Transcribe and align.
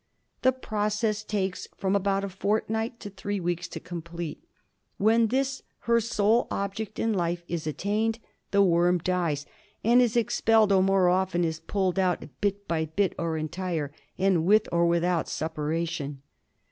The 0.41 0.51
process 0.51 1.21
takes 1.23 1.67
from 1.77 1.95
about 1.95 2.23
a 2.23 2.29
fortnight 2.29 2.99
to 3.01 3.11
three 3.11 3.39
weeks 3.39 3.67
to 3.67 3.79
complete. 3.79 4.43
When 4.97 5.27
this, 5.27 5.61
her 5.81 5.99
sole 6.01 6.47
object 6.49 6.97
in 6.97 7.13
life, 7.13 7.43
is 7.47 7.61
c 7.65 7.71
2 7.71 7.73
36 7.77 7.83
GUINEA 7.83 7.91
WORM. 7.91 7.97
attained, 8.15 8.19
the 8.49 8.61
worm 8.63 8.97
dies, 8.97 9.45
and 9.83 10.01
is 10.01 10.17
expelled 10.17 10.71
or 10.71 10.81
more 10.81 11.07
often 11.07 11.43
is 11.43 11.59
pulled 11.59 11.99
out 11.99 12.25
bit 12.41 12.67
by 12.67 12.85
bit, 12.85 13.13
or 13.19 13.37
entire 13.37 13.93
and 14.17 14.43
with 14.47 14.67
or 14.71 14.87
without 14.87 15.29
suppuration. 15.29 16.23